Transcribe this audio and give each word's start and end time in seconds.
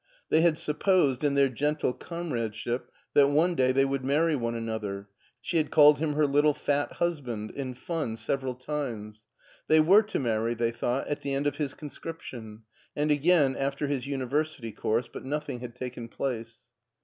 They 0.29 0.41
had 0.41 0.57
supposed, 0.57 1.23
in 1.23 1.35
their 1.35 1.47
gentle 1.47 1.93
comradeship, 1.93 2.89
that 3.13 3.27
one 3.29 3.53
day 3.53 3.71
they 3.71 3.85
would 3.85 4.03
marry 4.03 4.35
one 4.35 4.55
another; 4.55 5.09
she 5.39 5.57
had 5.57 5.69
called 5.69 5.99
him 5.99 6.13
her 6.13 6.25
little 6.25 6.55
fat 6.55 6.93
husband 6.93 7.51
in 7.51 7.75
fun 7.75 8.17
several 8.17 8.55
times. 8.55 9.21
They 9.67 9.79
were 9.79 10.01
to 10.01 10.17
marry, 10.17 10.55
they 10.55 10.71
thought, 10.71 11.07
at 11.07 11.21
the 11.21 11.35
end 11.35 11.45
of 11.45 11.57
his 11.57 11.75
con 11.75 11.91
scription; 11.91 12.63
and 12.95 13.11
again, 13.11 13.55
after 13.55 13.85
his 13.85 14.07
university 14.07 14.71
course, 14.71 15.07
but 15.07 15.23
nothing 15.23 15.59
had 15.59 15.75
taken 15.75 16.07
place. 16.07 16.61